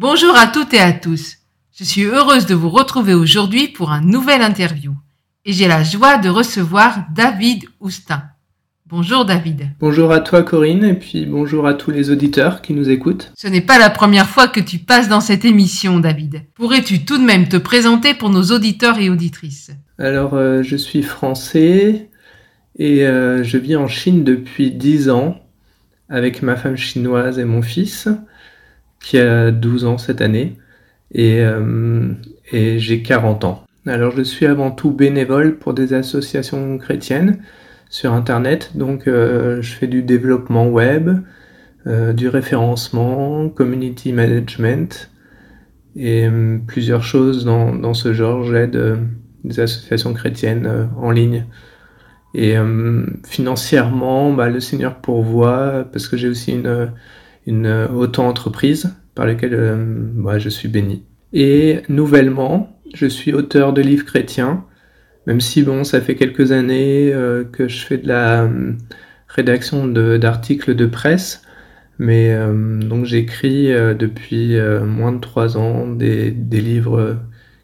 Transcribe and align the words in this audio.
Bonjour 0.00 0.36
à 0.36 0.46
toutes 0.46 0.74
et 0.74 0.78
à 0.78 0.92
tous. 0.92 1.38
Je 1.76 1.82
suis 1.82 2.04
heureuse 2.04 2.46
de 2.46 2.54
vous 2.54 2.68
retrouver 2.68 3.14
aujourd'hui 3.14 3.66
pour 3.66 3.90
un 3.90 4.00
nouvel 4.00 4.42
interview. 4.42 4.92
Et 5.44 5.52
j'ai 5.52 5.66
la 5.66 5.82
joie 5.82 6.18
de 6.18 6.28
recevoir 6.28 7.00
David 7.12 7.64
Oustin. 7.80 8.22
Bonjour 8.86 9.24
David. 9.24 9.70
Bonjour 9.80 10.12
à 10.12 10.20
toi 10.20 10.44
Corinne 10.44 10.84
et 10.84 10.94
puis 10.94 11.26
bonjour 11.26 11.66
à 11.66 11.74
tous 11.74 11.90
les 11.90 12.10
auditeurs 12.10 12.62
qui 12.62 12.74
nous 12.74 12.88
écoutent. 12.90 13.32
Ce 13.36 13.48
n'est 13.48 13.60
pas 13.60 13.80
la 13.80 13.90
première 13.90 14.28
fois 14.28 14.46
que 14.46 14.60
tu 14.60 14.78
passes 14.78 15.08
dans 15.08 15.20
cette 15.20 15.44
émission 15.44 15.98
David. 15.98 16.42
Pourrais-tu 16.54 17.04
tout 17.04 17.18
de 17.18 17.24
même 17.24 17.48
te 17.48 17.56
présenter 17.56 18.14
pour 18.14 18.30
nos 18.30 18.52
auditeurs 18.52 19.00
et 19.00 19.10
auditrices? 19.10 19.72
Alors 19.98 20.34
euh, 20.34 20.62
je 20.62 20.76
suis 20.76 21.02
français 21.02 22.08
et 22.76 23.04
euh, 23.04 23.42
je 23.42 23.58
vis 23.58 23.74
en 23.74 23.88
Chine 23.88 24.22
depuis 24.22 24.70
10 24.70 25.10
ans 25.10 25.40
avec 26.08 26.40
ma 26.42 26.54
femme 26.54 26.76
chinoise 26.76 27.40
et 27.40 27.44
mon 27.44 27.62
fils 27.62 28.08
qui 29.00 29.18
a 29.18 29.50
12 29.50 29.84
ans 29.84 29.98
cette 29.98 30.20
année, 30.20 30.56
et, 31.12 31.40
euh, 31.40 32.12
et 32.52 32.78
j'ai 32.78 33.02
40 33.02 33.44
ans. 33.44 33.64
Alors 33.86 34.12
je 34.16 34.22
suis 34.22 34.46
avant 34.46 34.70
tout 34.70 34.90
bénévole 34.90 35.58
pour 35.58 35.72
des 35.72 35.94
associations 35.94 36.76
chrétiennes 36.78 37.38
sur 37.88 38.12
Internet, 38.12 38.72
donc 38.74 39.08
euh, 39.08 39.62
je 39.62 39.72
fais 39.72 39.86
du 39.86 40.02
développement 40.02 40.68
web, 40.68 41.10
euh, 41.86 42.12
du 42.12 42.28
référencement, 42.28 43.48
community 43.48 44.12
management, 44.12 45.10
et 45.96 46.26
euh, 46.26 46.58
plusieurs 46.66 47.02
choses 47.02 47.46
dans, 47.46 47.74
dans 47.74 47.94
ce 47.94 48.12
genre. 48.12 48.44
J'aide 48.44 48.76
euh, 48.76 48.96
des 49.44 49.60
associations 49.60 50.12
chrétiennes 50.12 50.90
en 51.00 51.10
ligne. 51.10 51.46
Et 52.34 52.56
financièrement, 53.24 54.34
bah, 54.34 54.50
le 54.50 54.60
Seigneur 54.60 54.96
pourvoit 54.96 55.86
parce 55.90 56.08
que 56.08 56.18
j'ai 56.18 56.28
aussi 56.28 56.52
une 56.52 56.92
une 57.48 57.66
euh, 57.66 57.88
auto-entreprise 57.88 58.94
par 59.14 59.26
laquelle 59.26 59.54
euh, 59.54 60.38
je 60.38 60.48
suis 60.48 60.68
béni. 60.68 61.04
Et 61.32 61.80
nouvellement, 61.88 62.78
je 62.94 63.06
suis 63.06 63.32
auteur 63.32 63.72
de 63.72 63.80
livres 63.80 64.04
chrétiens, 64.04 64.64
même 65.26 65.40
si 65.40 65.62
bon, 65.62 65.82
ça 65.82 66.00
fait 66.00 66.14
quelques 66.14 66.52
années 66.52 67.10
euh, 67.12 67.44
que 67.44 67.66
je 67.66 67.84
fais 67.84 67.98
de 67.98 68.06
la 68.06 68.48
rédaction 69.28 69.86
d'articles 69.86 70.74
de, 70.74 70.86
presse, 70.86 71.42
mais 71.98 72.34
donc 72.80 73.04
j'écris 73.04 73.66
depuis 73.66 74.56
moins 74.86 75.12
de 75.12 75.20
trois 75.20 75.58
ans 75.58 75.86
des, 75.86 76.30
des, 76.30 76.62
livres 76.62 77.18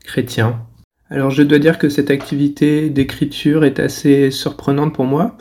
chrétiens. 0.04 0.60
Alors 1.08 1.30
je 1.30 1.42
dois 1.42 1.58
dire 1.58 1.78
que 1.78 1.88
cette 1.88 2.10
activité 2.10 2.90
d'écriture 2.90 3.64
est 3.64 3.80
assez 3.80 4.30
surprenante 4.30 4.94
pour 4.94 5.06
moi, 5.06 5.38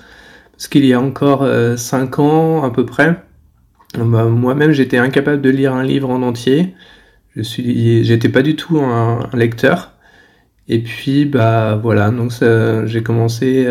parce 0.54 0.70
qu'il 0.70 0.86
y 0.86 0.94
a 0.94 1.02
encore 1.02 1.46
cinq 1.78 2.20
ans 2.20 2.64
à 2.64 2.72
peu 2.72 2.86
près, 2.86 3.18
bah, 3.98 4.26
moi-même, 4.26 4.72
j'étais 4.72 4.98
incapable 4.98 5.42
de 5.42 5.50
lire 5.50 5.74
un 5.74 5.84
livre 5.84 6.10
en 6.10 6.22
entier. 6.22 6.76
Je 7.36 7.42
suis, 7.42 8.04
j'étais 8.04 8.30
pas 8.30 8.42
du 8.42 8.56
tout 8.56 8.80
un, 8.80 9.30
lecteur. 9.34 9.94
Et 10.68 10.80
puis, 10.80 11.26
bah 11.26 11.80
voilà, 11.82 12.10
donc 12.10 12.32
j'ai 12.86 13.04
commencé 13.04 13.68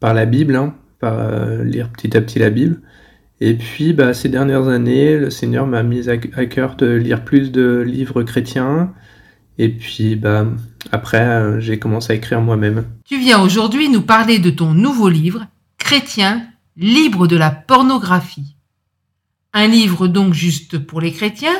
par 0.00 0.14
la 0.14 0.26
Bible, 0.26 0.56
hein, 0.56 0.74
par 1.00 1.18
euh, 1.18 1.64
lire 1.64 1.90
petit 1.90 2.16
à 2.16 2.20
petit 2.20 2.38
la 2.38 2.50
Bible. 2.50 2.80
Et 3.40 3.54
puis, 3.54 3.92
bah, 3.92 4.14
ces 4.14 4.28
dernières 4.28 4.68
années, 4.68 5.16
le 5.16 5.30
Seigneur 5.30 5.66
m'a 5.66 5.82
mis 5.82 6.08
à, 6.08 6.16
cœur 6.16 6.76
de 6.76 6.86
lire 6.86 7.24
plus 7.24 7.52
de 7.52 7.78
livres 7.86 8.22
chrétiens. 8.22 8.92
Et 9.58 9.68
puis, 9.68 10.16
bah, 10.16 10.46
après, 10.90 11.24
euh, 11.24 11.60
j'ai 11.60 11.78
commencé 11.78 12.12
à 12.12 12.16
écrire 12.16 12.40
moi-même. 12.40 12.84
Tu 13.04 13.18
viens 13.18 13.40
aujourd'hui 13.40 13.88
nous 13.88 14.02
parler 14.02 14.38
de 14.38 14.50
ton 14.50 14.74
nouveau 14.74 15.08
livre, 15.08 15.46
Chrétien, 15.78 16.46
libre 16.76 17.26
de 17.26 17.36
la 17.36 17.50
pornographie. 17.50 18.56
Un 19.54 19.66
livre 19.66 20.08
donc 20.08 20.34
juste 20.34 20.78
pour 20.78 21.00
les 21.00 21.12
chrétiens, 21.12 21.56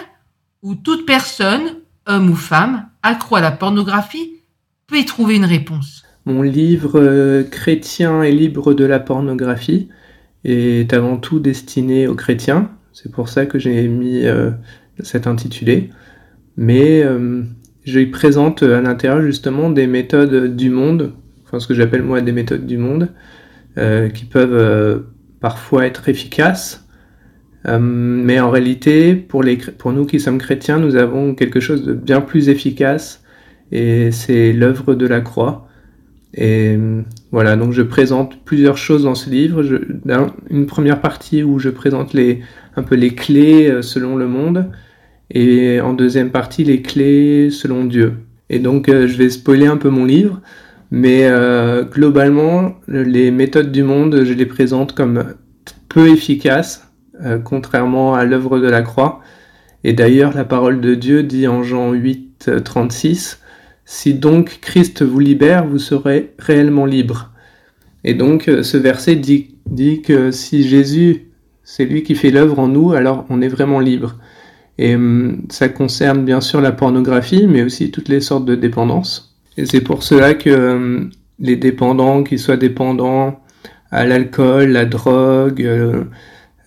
où 0.63 0.75
toute 0.75 1.07
personne, 1.07 1.77
homme 2.07 2.31
ou 2.31 2.35
femme, 2.35 2.89
accro 3.03 3.37
à 3.37 3.41
la 3.41 3.51
pornographie, 3.51 4.43
peut 4.87 4.99
y 4.99 5.05
trouver 5.05 5.37
une 5.37 5.45
réponse. 5.45 6.05
Mon 6.27 6.43
livre 6.43 7.01
euh, 7.01 7.43
Chrétien 7.45 8.23
et 8.23 8.33
libre 8.33 8.75
de 8.75 8.85
la 8.85 9.01
pornographie 9.01 9.89
est 10.45 10.93
avant 10.93 11.17
tout 11.17 11.41
destiné 11.41 12.07
aux 12.07 12.15
chrétiens. 12.15 12.71
C'est 12.93 13.11
pour 13.11 13.31
ça 13.31 13.47
que 13.47 13.59
j'ai 13.59 13.89
mis 13.89 14.27
euh, 14.27 14.51
cet 15.01 15.27
intitulé. 15.27 15.89
Mais 16.59 17.03
euh, 17.03 17.43
je 17.85 18.05
présente 18.11 18.63
à 18.63 18.83
l'intérieur 18.83 19.23
justement 19.23 19.71
des 19.71 19.87
méthodes 19.87 20.55
du 20.55 20.69
monde, 20.69 21.15
enfin 21.47 21.61
ce 21.61 21.67
que 21.67 21.75
j'appelle 21.75 22.03
moi 22.03 22.21
des 22.21 22.33
méthodes 22.33 22.67
du 22.67 22.77
monde, 22.77 23.09
qui 24.13 24.25
peuvent 24.25 25.05
parfois 25.41 25.87
être 25.87 26.09
efficaces, 26.09 26.88
euh, 27.67 27.79
mais 27.81 28.39
en 28.41 28.51
réalité, 28.51 29.15
pour, 29.15 29.43
nous 29.43 30.07
qui 30.07 30.21
sommes 30.21 30.39
chrétiens, 30.39 30.79
nous 30.79 30.97
avons 30.97 31.35
quelque 31.35 31.61
chose 31.61 31.85
de 31.85 31.93
bien 31.93 32.21
plus 32.21 32.49
efficace 32.49 33.23
et 33.73 34.11
c'est 34.13 34.53
l'œuvre 34.53 34.95
de 34.95 35.07
la 35.07 35.21
croix. 35.21 35.69
Et 36.35 36.79
voilà, 37.33 37.57
donc 37.57 37.73
je 37.73 37.83
présente 37.83 38.45
plusieurs 38.45 38.77
choses 38.77 39.05
dans 39.05 39.15
ce 39.15 39.31
livre. 39.31 39.65
Une 40.51 40.67
première 40.67 41.01
partie 41.01 41.43
où 41.43 41.59
je 41.59 41.71
présente 41.71 42.15
un 42.77 42.83
peu 42.83 42.95
les 42.95 43.15
clés 43.15 43.69
euh, 43.69 43.83
selon 43.83 44.17
le 44.17 44.29
monde 44.29 44.67
et 45.31 45.81
en 45.81 45.93
deuxième 45.93 46.31
partie 46.31 46.65
les 46.65 46.83
clés 46.83 47.51
selon 47.51 47.85
Dieu. 47.85 48.15
Et 48.51 48.59
donc 48.59 48.89
euh, 48.89 49.07
je 49.07 49.17
vais 49.17 49.31
spoiler 49.31 49.67
un 49.67 49.77
peu 49.77 49.91
mon 49.91 50.05
livre, 50.05 50.41
mais 50.91 51.25
euh, 51.25 51.85
globalement 51.85 52.77
les 52.89 53.31
méthodes 53.31 53.73
du 53.73 53.83
monde, 53.83 54.23
je 54.25 54.33
les 54.33 54.47
présente 54.47 54.95
comme 54.95 55.35
peu 55.89 56.09
efficaces 56.09 56.88
euh, 57.25 57.39
contrairement 57.39 58.15
à 58.15 58.25
l'œuvre 58.25 58.59
de 58.59 58.69
la 58.69 58.83
croix. 58.83 59.21
Et 59.85 59.93
d'ailleurs, 59.93 60.35
la 60.35 60.45
parole 60.45 60.81
de 60.81 60.95
Dieu 60.95 61.23
dit 61.23 61.47
en 61.47 61.63
Jean 61.63 61.93
8, 61.93 62.51
36, 62.65 63.41
Si 63.85 64.15
donc 64.15 64.59
Christ 64.61 65.03
vous 65.03 65.21
libère, 65.21 65.67
vous 65.67 65.79
serez 65.79 66.35
réellement 66.39 66.87
libre. 66.87 67.33
Et 68.05 68.15
donc, 68.15 68.49
euh, 68.49 68.63
ce 68.63 68.77
verset 68.77 69.17
dit, 69.17 69.57
dit 69.67 70.03
que 70.03 70.31
si 70.31 70.67
Jésus, 70.67 71.31
c'est 71.63 71.85
lui 71.85 72.03
qui 72.03 72.15
fait 72.15 72.31
l'œuvre 72.31 72.59
en 72.59 72.69
nous, 72.69 72.93
alors 72.93 73.27
on 73.29 73.43
est 73.43 73.49
vraiment 73.49 73.81
libre. 73.81 74.17
Et 74.79 74.95
hum, 74.95 75.43
ça 75.51 75.69
concerne 75.69 76.25
bien 76.25 76.41
sûr 76.41 76.61
la 76.61 76.73
pornographie, 76.73 77.47
mais 77.47 77.63
aussi 77.63 77.91
toutes 77.91 78.09
les 78.09 78.21
sortes 78.21 78.45
de 78.45 78.55
dépendances. 78.55 79.37
Et 79.57 79.67
c'est 79.67 79.81
pour 79.81 80.03
cela 80.03 80.35
que 80.35 80.51
hum, 80.51 81.11
les 81.41 81.57
dépendants, 81.57 82.23
qu'ils 82.23 82.39
soient 82.39 82.57
dépendants 82.57 83.41
à 83.91 84.05
l'alcool, 84.05 84.71
la 84.71 84.85
drogue, 84.85 85.63
euh, 85.63 86.05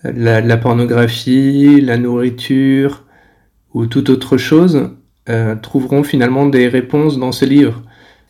la, 0.04 0.56
pornographie, 0.56 1.80
la 1.80 1.96
nourriture 1.96 3.04
ou 3.74 3.86
toute 3.86 4.10
autre 4.10 4.36
chose 4.36 4.90
euh, 5.28 5.54
trouveront 5.54 6.02
finalement 6.02 6.46
des 6.46 6.68
réponses 6.68 7.18
dans 7.18 7.32
ce 7.32 7.44
livre. 7.44 7.82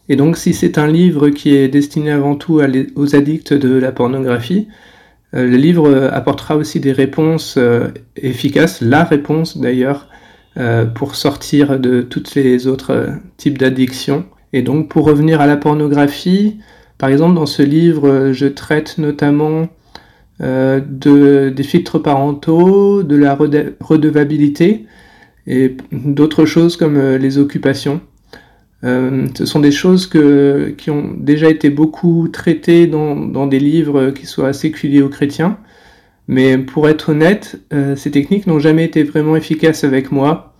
Et 0.09 0.17
donc 0.17 0.37
si 0.37 0.53
c'est 0.53 0.79
un 0.79 0.87
livre 0.87 1.31
qui 1.31 1.55
est 1.55 1.69
destiné 1.69 2.11
avant 2.11 2.35
tout 2.35 2.61
aux 2.97 3.17
addicts 3.17 3.53
de 3.53 3.75
la 3.75 3.93
pornographie, 3.93 4.69
euh, 5.35 5.47
le 5.47 5.57
livre 5.57 6.11
apportera 6.13 6.57
aussi 6.57 6.81
des 6.81 6.93
réponses 6.93 7.55
euh, 7.57 7.89
efficaces, 8.17 8.81
la 8.81 9.05
réponse 9.05 9.59
d'ailleurs, 9.59 10.09
pour 10.95 11.15
sortir 11.15 11.81
de 11.81 12.03
toutes 12.03 12.35
les 12.35 12.67
autres 12.67 13.09
types 13.39 13.57
d'addictions. 13.57 14.27
Et 14.53 14.61
donc 14.61 14.91
pour 14.91 15.07
revenir 15.07 15.41
à 15.41 15.47
la 15.47 15.57
pornographie, 15.57 16.59
par 16.99 17.09
exemple 17.09 17.37
dans 17.37 17.47
ce 17.47 17.63
livre, 17.63 18.33
je 18.33 18.45
traite 18.45 18.99
notamment 18.99 19.69
euh, 20.41 20.81
de, 20.81 21.51
des 21.51 21.63
filtres 21.63 22.03
parentaux, 22.03 23.03
de 23.03 23.17
la 23.17 23.35
redevabilité 23.35 24.87
et 25.47 25.77
d'autres 25.93 26.47
choses 26.47 26.77
comme 26.77 26.97
euh, 26.97 27.19
les 27.19 27.39
occupations. 27.39 28.01
Euh, 28.83 29.27
ce 29.37 29.45
sont 29.45 29.61
des 29.61 29.71
choses 29.71 30.09
qui 30.09 30.91
ont 30.91 31.11
déjà 31.17 31.49
été 31.49 31.71
beaucoup 31.71 32.29
traitées 32.29 32.87
dans, 32.87 33.47
des 33.47 33.61
livres 33.61 34.11
qui 34.11 34.27
soient 34.27 34.53
séculiers 34.53 35.03
aux 35.03 35.09
chrétiens. 35.09 35.59
Mais 36.29 36.59
pour 36.59 36.89
être 36.89 37.11
honnête, 37.11 37.61
ces 37.97 38.11
techniques 38.11 38.47
n'ont 38.47 38.59
jamais 38.61 38.85
été 38.85 39.03
vraiment 39.03 39.37
efficaces 39.37 39.85
avec 39.85 40.13
moi, 40.13 40.55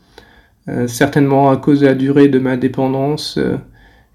certainement 0.87 1.51
à 1.51 1.57
cause 1.57 1.81
de 1.81 1.87
la 1.87 1.95
durée 1.95 2.29
de 2.29 2.39
ma 2.39 2.57
dépendance 2.57 3.39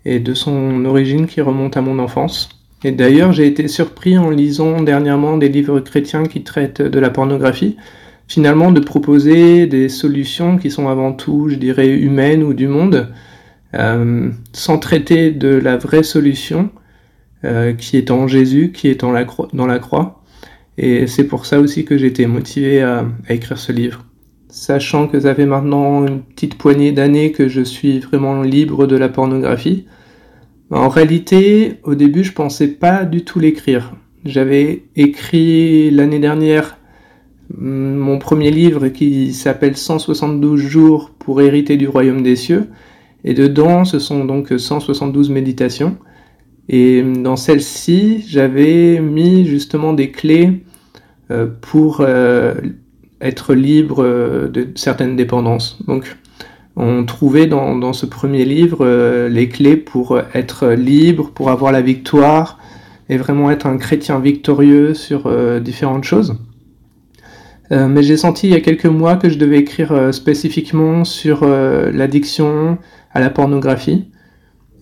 et 0.06 0.20
de 0.20 0.34
son 0.34 0.84
origine 0.86 1.26
qui 1.26 1.42
remonte 1.42 1.78
à 1.78 1.82
mon 1.82 2.00
enfance. 2.00 2.57
Et 2.88 2.92
d'ailleurs, 2.94 3.34
j'ai 3.34 3.48
été 3.48 3.68
surpris 3.68 4.18
en 4.18 4.30
lisant 4.30 4.82
dernièrement 4.82 5.36
des 5.36 5.50
livres 5.50 5.82
chrétiens 5.82 6.24
qui 6.24 6.44
traitent 6.44 6.82
de 6.82 7.00
la 7.00 7.10
pornographie, 7.10 7.76
finalement 8.30 8.72
de 8.72 8.80
proposer 8.80 9.68
des 9.68 9.90
solutions 9.90 10.58
qui 10.58 10.72
sont 10.72 10.88
avant 10.88 11.12
tout, 11.12 11.50
je 11.50 11.56
dirais, 11.56 11.90
humaines 11.90 12.44
ou 12.44 12.54
du 12.54 12.70
monde, 12.70 13.12
euh, 13.74 14.30
sans 14.54 14.78
traiter 14.78 15.32
de 15.32 15.50
la 15.50 15.76
vraie 15.76 16.02
solution 16.02 16.70
euh, 17.44 17.74
qui 17.74 17.98
est 17.98 18.10
en 18.10 18.26
Jésus, 18.26 18.72
qui 18.74 18.88
est 18.88 19.02
dans 19.02 19.12
la, 19.12 19.26
croix. 19.26 20.24
Et 20.78 21.08
c'est 21.08 21.26
pour 21.26 21.46
ça 21.46 21.60
aussi 21.60 21.84
que 21.84 21.98
j'ai 21.98 22.08
été 22.08 22.26
motivé 22.26 22.82
à, 22.82 23.06
à 23.28 23.34
écrire 23.34 23.58
ce 23.58 23.74
livre. 23.74 24.06
Sachant 24.48 25.10
que 25.10 25.20
ça 25.20 25.36
fait 25.36 25.46
maintenant 25.46 26.08
une 26.08 26.22
petite 26.22 26.58
poignée 26.58 26.94
d'années 26.94 27.34
que 27.34 27.50
je 27.50 27.64
suis 27.64 28.00
vraiment 28.00 28.44
libre 28.44 28.88
de 28.88 28.96
la 28.96 29.10
pornographie, 29.10 29.88
en 30.70 30.90
réalité, 30.90 31.76
au 31.84 31.96
début, 31.96 32.24
je 32.24 32.34
pensais 32.34 32.68
pas 32.68 33.06
du 33.06 33.24
tout 33.24 33.40
l'écrire. 33.40 33.94
J'avais 34.26 34.84
écrit 34.96 35.90
l'année 35.92 36.20
dernière 36.20 36.78
mon 37.56 38.20
premier 38.20 38.52
livre 38.52 38.90
qui 38.90 39.34
s'appelle 39.34 39.78
172 39.78 40.60
jours 40.60 41.12
pour 41.18 41.42
hériter 41.42 41.78
du 41.78 41.88
royaume 41.88 42.22
des 42.22 42.36
cieux. 42.36 42.68
Et 43.24 43.34
dedans, 43.34 43.86
ce 43.86 44.00
sont 44.00 44.26
donc 44.26 44.54
172 44.58 45.30
méditations. 45.30 45.98
Et 46.70 47.02
dans 47.02 47.36
celle-ci, 47.38 48.26
j'avais 48.28 49.00
mis 49.00 49.46
justement 49.46 49.94
des 49.94 50.12
clés 50.12 50.64
euh, 51.32 51.48
pour 51.62 52.02
euh, 52.02 52.56
être 53.22 53.54
libre 53.54 54.04
euh, 54.04 54.50
de 54.50 54.68
certaines 54.76 55.16
dépendances. 55.16 55.80
Donc, 55.88 56.18
on 56.78 57.04
trouvait 57.06 57.48
dans, 57.48 57.92
ce 57.94 58.06
premier 58.06 58.46
livre 58.46 59.28
les 59.28 59.50
clés 59.50 59.76
pour 59.76 60.20
être 60.34 60.68
libre, 60.70 61.32
pour 61.32 61.50
avoir 61.50 61.72
la 61.72 61.82
victoire 61.82 62.60
et 63.10 63.18
vraiment 63.18 63.52
être 63.52 63.66
un 63.66 63.78
chrétien 63.78 64.20
victorieux 64.20 64.94
sur 64.94 65.30
différentes 65.60 66.04
choses. 66.04 66.38
mais 67.72 68.04
j'ai 68.04 68.16
senti 68.16 68.48
il 68.48 68.54
y 68.54 68.56
a 68.56 68.62
quelques 68.62 68.86
mois 68.86 69.16
que 69.16 69.30
je 69.30 69.40
devais 69.40 69.58
écrire 69.58 70.14
spécifiquement 70.14 71.04
sur 71.04 71.46
l'addiction 71.46 72.78
à 73.12 73.20
la 73.20 73.32
pornographie. 73.32 74.12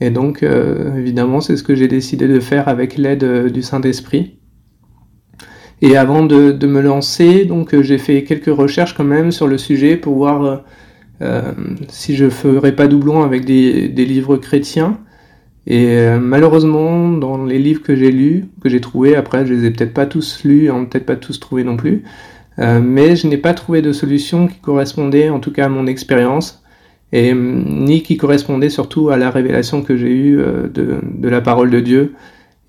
Et 0.01 0.09
donc, 0.09 0.43
euh, 0.43 0.97
évidemment, 0.97 1.41
c'est 1.41 1.55
ce 1.55 1.63
que 1.63 1.75
j'ai 1.75 1.87
décidé 1.87 2.27
de 2.27 2.39
faire 2.39 2.67
avec 2.67 2.97
l'aide 2.97 3.23
euh, 3.23 3.49
du 3.49 3.61
Saint-Esprit. 3.61 4.39
Et 5.81 5.97
avant 5.97 6.25
de, 6.25 6.51
de, 6.51 6.67
me 6.67 6.81
lancer, 6.81 7.45
donc 7.45 7.73
euh, 7.73 7.81
j'ai 7.81 7.97
fait 7.97 8.23
quelques 8.23 8.53
recherches 8.53 8.93
quand 8.95 9.03
même 9.03 9.31
sur 9.31 9.47
le 9.47 9.57
sujet 9.57 9.95
pour 9.97 10.15
voir 10.15 10.43
euh, 10.43 10.57
si 11.87 12.15
je 12.15 12.29
ferais 12.29 12.75
pas 12.75 12.87
doublon 12.87 13.23
avec 13.23 13.45
des, 13.45 13.87
livres 13.89 14.37
chrétiens. 14.37 14.99
Et 15.67 16.09
malheureusement, 16.19 17.09
dans 17.09 17.43
les 17.43 17.57
livres 17.57 17.81
que 17.81 17.95
j'ai 17.95 18.11
lus, 18.11 18.45
que 18.61 18.69
j'ai 18.69 18.81
trouvés, 18.81 19.15
après 19.15 19.45
je 19.45 19.53
les 19.53 19.65
ai 19.65 19.71
peut-être 19.71 19.93
pas 19.93 20.05
tous 20.05 20.43
lus, 20.43 20.69
hein, 20.69 20.85
peut-être 20.85 21.05
pas 21.05 21.15
tous 21.15 21.39
trouvés 21.39 21.63
non 21.63 21.77
plus, 21.77 22.03
mais 22.57 23.15
je 23.15 23.27
n'ai 23.27 23.37
pas 23.37 23.53
trouvé 23.53 23.81
de 23.81 23.91
solution 23.91 24.47
qui 24.47 24.59
correspondait, 24.59 25.29
en 25.29 25.39
tout 25.39 25.51
cas 25.51 25.65
à 25.65 25.69
mon 25.69 25.87
expérience, 25.87 26.63
et 27.11 27.33
ni 27.33 28.03
qui 28.03 28.17
correspondait 28.17 28.69
surtout 28.69 29.09
à 29.09 29.17
la 29.17 29.29
révélation 29.29 29.81
que 29.81 29.95
j'ai 29.95 30.11
eue 30.11 30.39
euh, 30.39 30.67
de, 30.67 30.99
de, 31.01 31.29
la 31.29 31.39
parole 31.39 31.69
de 31.69 31.79
Dieu 31.79 32.15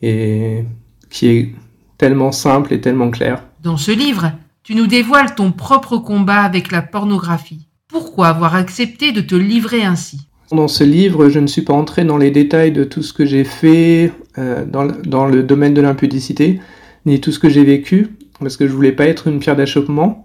et 0.02 0.64
qui 1.10 1.28
est 1.28 1.54
tellement 1.98 2.32
simple 2.32 2.72
et 2.72 2.80
tellement 2.80 3.10
claire. 3.10 3.42
Dans 3.62 3.76
ce 3.76 3.90
livre, 3.90 4.32
tu 4.62 4.74
nous 4.74 4.86
dévoiles 4.86 5.34
ton 5.34 5.52
propre 5.52 5.98
combat 5.98 6.42
avec 6.42 6.70
la 6.70 6.82
pornographie. 6.82 7.65
Pourquoi 7.98 8.26
avoir 8.26 8.54
accepté 8.54 9.10
de 9.10 9.22
te 9.22 9.34
livrer 9.34 9.82
ainsi? 9.82 10.28
Dans 10.50 10.68
ce 10.68 10.84
livre, 10.84 11.30
je 11.30 11.38
ne 11.38 11.46
suis 11.46 11.62
pas 11.62 11.72
entré 11.72 12.04
dans 12.04 12.18
les 12.18 12.30
détails 12.30 12.70
de 12.70 12.84
tout 12.84 13.00
ce 13.00 13.14
que 13.14 13.24
j'ai 13.24 13.42
fait 13.42 14.12
euh, 14.36 14.66
dans, 14.66 15.26
le 15.26 15.42
domaine 15.42 15.72
de 15.72 15.80
l'impudicité, 15.80 16.60
ni 17.06 17.22
tout 17.22 17.32
ce 17.32 17.38
que 17.38 17.48
j'ai 17.48 17.64
vécu, 17.64 18.08
parce 18.38 18.58
que 18.58 18.66
je 18.66 18.72
voulais 18.74 18.92
pas 18.92 19.06
être 19.06 19.28
une 19.28 19.38
pierre 19.38 19.56
d'achoppement. 19.56 20.24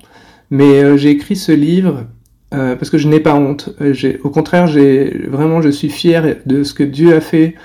Mais 0.50 0.83
euh, 0.83 0.97
j'ai 0.97 1.12
écrit 1.12 1.38
ce 1.38 1.53
livre 1.53 2.07
euh, 2.53 2.75
parce 2.75 2.89
que 2.89 2.97
je 2.97 3.07
n'ai 3.07 3.21
pas 3.21 3.35
honte. 3.35 3.74
Au 4.25 4.29
contraire, 4.29 4.67
vraiment, 4.67 5.62
je 5.62 5.69
suis 5.69 5.89
fier 5.89 6.39
de 6.45 6.63
ce 6.63 6.74
que 6.74 6.83
Dieu 6.83 7.15
a 7.15 7.21
fait 7.21 7.56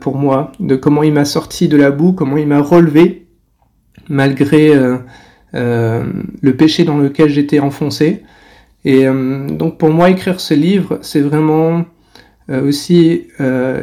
pour 0.00 0.16
moi, 0.16 0.52
de 0.60 0.76
comment 0.76 1.02
il 1.02 1.12
m'a 1.12 1.26
sorti 1.26 1.68
de 1.68 1.76
la 1.76 1.90
boue, 1.90 2.14
comment 2.14 2.38
il 2.38 2.46
m'a 2.46 2.62
relevé 2.62 3.26
malgré 4.08 4.72
le 5.52 6.56
péché 6.56 6.84
dans 6.84 6.96
lequel 6.96 7.28
j'étais 7.28 7.60
enfoncé. 7.60 8.22
Et 8.84 9.04
donc 9.04 9.78
pour 9.78 9.90
moi, 9.90 10.10
écrire 10.10 10.40
ce 10.40 10.54
livre, 10.54 10.98
c'est 11.02 11.20
vraiment 11.20 11.84
aussi 12.48 13.28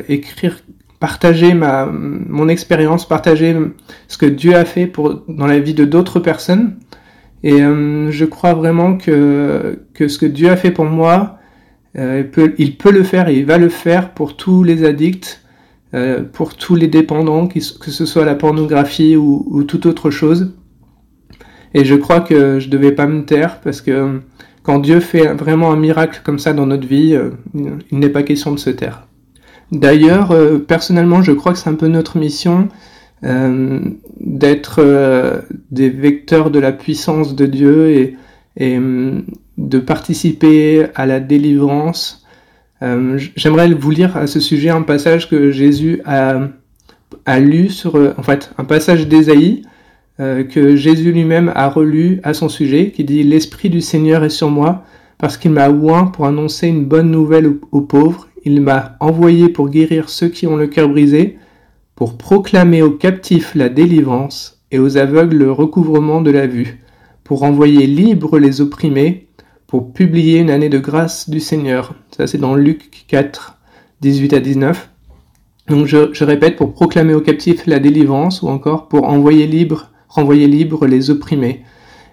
écrire, 0.10 0.60
partager 1.00 1.54
ma 1.54 1.86
mon 1.86 2.50
expérience, 2.50 3.07
partager 3.07 3.56
ce 4.10 4.18
que 4.18 4.25
Dieu 4.25 4.56
a 4.56 4.66
fait 4.66 4.88
pour 4.88 5.24
dans 5.30 5.48
la 5.48 5.60
vie 5.60 5.74
de 5.74 5.86
d'autres 5.86 6.19
personnes 6.19 6.75
et 7.44 7.62
euh, 7.62 8.12
je 8.12 8.25
crois 8.25 8.54
vraiment 8.54 8.98
que, 8.98 9.80
que 9.94 10.07
ce 10.07 10.18
que 10.18 10.25
Dieu 10.25 10.50
a 10.50 10.57
fait 10.57 10.72
pour 10.72 10.86
moi, 10.86 11.38
euh, 11.98 12.24
il, 12.24 12.30
peut, 12.30 12.54
il, 12.57 12.78
peut, 12.78 12.92
le 12.92 13.04
faire 13.04 13.30
et 13.30 13.38
il 13.38 13.46
va 13.46 13.57
le 13.57 13.69
faire 13.69 14.13
pour 14.13 14.36
tous 14.36 14.63
les 14.63 14.84
addicts, 14.84 15.42
euh, 15.94 16.22
pour 16.22 16.56
tous 16.56 16.75
les 16.75 16.88
dépendants, 16.88 17.48
que 17.48 17.60
ce 17.60 18.06
soit 18.06 18.25
la 18.25 18.36
pornographie 18.36 19.16
ou, 19.16 19.46
ou, 19.50 19.63
toute 19.63 19.86
autre 19.86 20.10
chose. 20.10 20.54
Et 21.74 21.86
je 21.86 21.96
crois 21.96 22.19
que 22.19 22.60
je 22.60 22.69
devais 22.69 22.92
pas 22.92 23.07
me 23.07 23.24
taire 23.24 23.62
parce 23.62 23.81
que 23.81 24.19
quand 24.69 24.77
Dieu 24.77 25.00
fait 25.00 25.33
vraiment 25.33 25.71
un 25.71 25.77
miracle 25.77 26.21
comme 26.24 26.38
ça 26.38 26.54
dans 26.54 26.68
notre 26.68 26.86
vie, 26.86 27.18
il 27.56 27.98
n'est 27.98 28.10
pas 28.10 28.21
question 28.21 28.51
de 28.51 28.60
se 28.60 28.69
taire. 28.69 29.07
D'ailleurs, 29.71 30.31
personnellement, 30.68 31.24
je 31.24 31.31
crois 31.31 31.54
que 31.54 31.57
c'est 31.57 31.71
un 31.71 31.74
peu 31.74 31.88
notre 31.88 32.19
mission 32.19 32.69
euh, 33.25 33.81
d'être 34.21 34.80
euh, 34.80 35.42
des 35.71 35.89
vecteurs 35.89 36.51
de 36.51 36.60
la 36.60 36.71
puissance 36.71 37.36
de 37.36 37.45
Dieu 37.45 37.89
et, 37.89 38.16
de 39.57 39.80
participer 39.80 40.88
à 40.94 41.06
la 41.06 41.19
délivrance. 41.19 42.25
Euh, 42.81 43.18
j'aimerais 43.36 43.72
vous 43.72 43.92
lire 43.92 44.18
à 44.18 44.27
ce 44.27 44.39
sujet 44.39 44.69
un 44.69 44.81
passage 44.83 45.30
que 45.30 45.50
Jésus 45.51 46.01
a, 46.06 46.42
a 47.25 47.39
lu 47.39 47.69
sur, 47.69 47.95
en 47.95 48.22
fait, 48.22 48.51
un 48.57 48.65
passage 48.65 49.07
d'Ésaïe 49.07 49.63
que 50.19 50.75
Jésus 50.75 51.13
lui-même 51.13 51.51
a 51.56 51.69
relu 51.69 52.19
à 52.24 52.33
son 52.33 52.50
sujet, 52.50 52.92
qui 52.92 53.06
dit 53.06 53.24
L'Esprit 53.24 53.69
du 53.69 53.80
Seigneur 53.80 54.24
est 54.24 54.30
sur 54.30 54.50
moi, 54.50 54.83
parce 55.18 55.38
qu'il 55.38 55.51
m'a 55.51 55.69
oint 55.69 56.06
pour 56.06 56.25
annoncer 56.25 56.68
une 56.68 56.86
bonne 56.86 57.12
nouvelle 57.12 57.57
aux 57.71 57.81
pauvres, 57.81 58.27
il 58.45 58.62
m'a 58.62 58.95
envoyé 59.00 59.50
pour 59.50 59.69
guérir 59.69 60.10
ceux 60.10 60.30
qui 60.30 60.48
ont 60.48 60.56
le 60.56 60.68
cœur 60.68 60.89
brisé, 60.89 61.38
pour 61.95 62.18
proclamer 62.18 62.81
aux 62.81 62.92
captifs 62.92 63.56
la 63.56 63.69
délivrance 63.69 64.62
et 64.71 64.80
aux 64.80 64.98
aveugles 64.98 65.38
le 65.38 65.51
recouvrement 65.51 66.22
de 66.22 66.31
la 66.31 66.48
vue, 66.48 66.80
pour 67.24 67.44
envoyer 67.44 67.86
libres 67.86 68.39
les 68.39 68.62
opprimés, 68.62 69.27
pour 69.68 69.92
publier 69.92 70.39
une 70.39 70.50
année 70.50 70.69
de 70.69 70.80
grâce 70.80 71.30
du 71.30 71.39
Seigneur. 71.39 71.94
Ça 72.15 72.25
c'est 72.25 72.38
dans 72.38 72.56
Luc 72.56 73.06
4, 73.07 73.57
18 74.01 74.33
à 74.33 74.39
19. 74.39 74.89
Donc 75.68 75.86
je, 75.86 76.13
je, 76.13 76.24
répète, 76.24 76.56
pour 76.56 76.74
proclamer 76.74 77.13
aux 77.13 77.22
captifs 77.22 77.68
la 77.68 77.80
délivrance 77.80 78.42
ou 78.42 78.48
encore 78.48 78.88
pour 78.88 79.04
envoyer 79.07 79.45
libre, 79.45 79.92
renvoyer 80.10 80.48
libres 80.48 80.88
les 80.88 81.10
opprimés. 81.10 81.64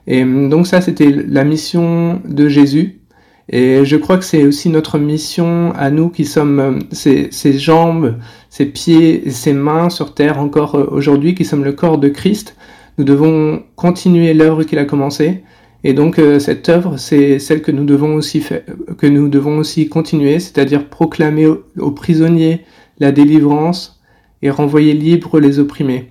Et 0.07 0.25
donc 0.25 0.69
ça 0.69 0.81
c'était 0.81 1.11
la 1.11 1.43
mission 1.43 2.23
de 2.25 2.49
Jésus 2.49 3.01
et 3.49 3.85
je 3.85 3.97
crois 3.97 4.19
que 4.19 4.25
c'est 4.25 4.45
aussi 4.45 4.71
notre 4.71 4.99
mission 4.99 5.73
à 5.77 5.91
nous 5.91 6.09
qui 6.09 6.25
sommes 6.25 6.81
ces, 6.91 7.29
ces 7.31 7.59
jambes, 7.59 8.17
ces 8.51 8.67
pieds 8.67 9.29
et 9.29 9.31
ces 9.31 9.53
mains 9.53 9.89
sur 9.89 10.15
terre 10.15 10.41
encore 10.41 10.75
euh, 10.75 10.87
aujourd'hui, 10.91 11.35
qui 11.35 11.45
sommes 11.45 11.65
le 11.65 11.73
corps 11.73 11.99
de 11.99 12.09
Christ. 12.09 12.57
Nous 12.99 13.05
devons 13.05 13.63
continuer 13.77 14.35
l'œuvre 14.35 14.65
qu'il 14.65 14.79
a 14.79 14.85
commencée. 14.85 15.45
Et 15.85 15.93
donc 15.93 16.19
euh, 16.19 16.41
cette 16.41 16.69
œuvre, 16.69 16.97
c'est 16.97 17.39
celle 17.39 17.63
que 17.63 17.71
nous 17.71 17.85
devons 17.85 18.15
aussi 18.15 18.41
faire, 18.41 18.63
que 18.99 19.07
nous 19.07 19.29
devons 19.29 19.59
aussi 19.59 19.89
continuer, 19.89 20.41
c'est-à-dire 20.41 20.88
proclamer 20.88 21.47
aux, 21.47 21.91
prisonniers 21.93 22.62
la 22.99 23.12
délivrance 23.12 24.00
et 24.43 24.50
renvoyer 24.50 24.93
libres 24.93 25.38
les 25.38 25.61
opprimés. 25.61 26.11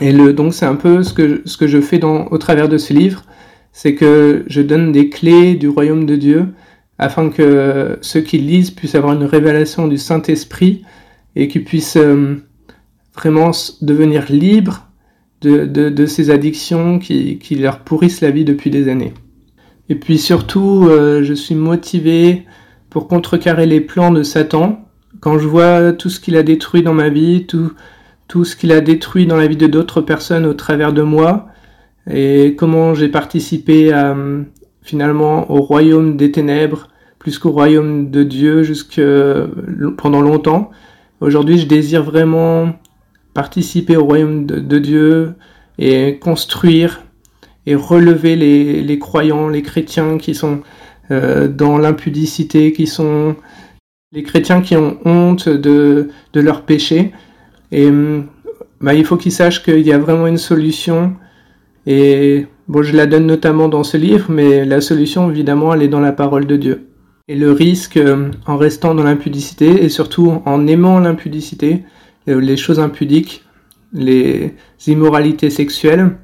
Et 0.00 0.12
donc 0.12 0.54
c'est 0.54 0.66
un 0.66 0.76
peu 0.76 1.02
ce 1.02 1.12
que, 1.12 1.42
ce 1.44 1.56
que 1.56 1.66
je 1.66 1.80
fais 1.80 2.02
au 2.04 2.38
travers 2.38 2.68
de 2.68 2.78
ce 2.78 2.92
livre 2.92 3.24
c'est 3.76 3.94
que 3.94 4.42
je 4.46 4.62
donne 4.62 4.90
des 4.90 5.10
clés 5.10 5.54
du 5.54 5.68
royaume 5.68 6.06
de 6.06 6.16
Dieu 6.16 6.46
afin 6.96 7.28
que 7.28 7.98
ceux 8.00 8.22
qui 8.22 8.38
lisent 8.38 8.70
puissent 8.70 8.94
avoir 8.94 9.12
une 9.12 9.26
révélation 9.26 9.86
du 9.86 9.98
Saint-Esprit 9.98 10.82
et 11.36 11.46
qu'ils 11.46 11.62
puissent 11.62 11.98
euh, 11.98 12.36
vraiment 13.14 13.50
devenir 13.82 14.32
libres 14.32 14.88
de, 15.42 15.66
de, 15.66 16.06
ces 16.06 16.30
addictions 16.30 16.98
qui, 16.98 17.36
qui, 17.36 17.56
leur 17.56 17.80
pourrissent 17.80 18.22
la 18.22 18.30
vie 18.30 18.46
depuis 18.46 18.70
des 18.70 18.88
années. 18.88 19.12
Et 19.90 19.94
puis 19.94 20.16
surtout, 20.16 20.86
euh, 20.88 21.22
je 21.22 21.34
suis 21.34 21.54
motivé 21.54 22.46
pour 22.88 23.08
contrecarrer 23.08 23.66
les 23.66 23.82
plans 23.82 24.10
de 24.10 24.22
Satan. 24.22 24.88
Quand 25.20 25.38
je 25.38 25.46
vois 25.46 25.92
tout 25.92 26.08
ce 26.08 26.18
qu'il 26.18 26.38
a 26.38 26.42
détruit 26.42 26.82
dans 26.82 26.94
ma 26.94 27.10
vie, 27.10 27.44
tout, 27.44 27.72
tout 28.28 28.44
ce 28.44 28.56
qu'il 28.56 28.72
a 28.72 28.80
détruit 28.80 29.26
dans 29.26 29.36
la 29.36 29.46
vie 29.46 29.56
de 29.56 29.66
d'autres 29.66 30.00
personnes 30.00 30.46
au 30.46 30.54
travers 30.54 30.92
de 30.92 31.02
moi, 31.02 31.48
et 32.10 32.54
comment 32.56 32.94
j'ai 32.94 33.08
participé 33.08 33.92
finalement 34.82 35.50
au 35.50 35.60
royaume 35.60 36.16
des 36.16 36.30
ténèbres 36.30 36.88
plus 37.26 37.40
qu'au 37.40 37.50
royaume 37.50 38.12
de 38.12 38.22
Dieu 38.22 38.62
jusque 38.62 39.02
pendant 39.96 40.20
longtemps. 40.20 40.70
Aujourd'hui, 41.20 41.58
je 41.58 41.66
désire 41.66 42.04
vraiment 42.04 42.72
participer 43.34 43.96
au 43.96 44.04
royaume 44.04 44.46
de, 44.46 44.78
Dieu 44.78 45.34
et 45.78 46.18
construire 46.20 47.02
et 47.66 47.74
relever 47.74 48.36
les, 48.36 48.98
croyants, 49.00 49.48
les 49.48 49.62
chrétiens 49.62 50.18
qui 50.18 50.36
sont 50.36 50.60
euh, 51.10 51.48
dans 51.48 51.78
l'impudicité, 51.78 52.72
qui 52.72 52.86
sont 52.86 53.34
les 54.12 54.22
chrétiens 54.22 54.62
qui 54.62 54.76
ont 54.76 54.98
honte 55.04 55.48
de, 55.48 56.10
de 56.32 56.40
leurs 56.40 56.62
péchés. 56.62 57.12
Et 57.72 57.88
bah, 58.80 58.94
il 58.94 59.04
faut 59.04 59.16
qu'ils 59.16 59.32
sachent 59.32 59.62
qu'il 59.62 59.86
y 59.86 59.92
a 59.92 59.98
vraiment 59.98 60.26
une 60.26 60.38
solution 60.38 61.16
et 61.86 62.46
bon, 62.66 62.82
je 62.82 62.96
la 62.96 63.06
donne 63.06 63.26
notamment 63.26 63.68
dans 63.68 63.84
ce 63.84 63.96
livre, 63.96 64.26
mais 64.28 64.64
la 64.64 64.80
solution, 64.80 65.30
évidemment, 65.30 65.72
elle 65.72 65.82
est 65.82 65.88
dans 65.88 66.00
la 66.00 66.12
parole 66.12 66.46
de 66.46 66.56
Dieu. 66.56 66.88
Et 67.28 67.36
le 67.36 67.52
risque, 67.52 67.96
euh, 67.96 68.30
en 68.46 68.56
restant 68.56 68.94
dans 68.94 69.04
l'impudicité, 69.04 69.84
et 69.84 69.88
surtout 69.88 70.42
en 70.44 70.66
aimant 70.66 70.98
l'impudicité, 70.98 71.84
euh, 72.28 72.40
les 72.40 72.56
choses 72.56 72.80
impudiques, 72.80 73.44
les 73.92 74.54
immoralités 74.86 75.50
sexuelles, 75.50 76.16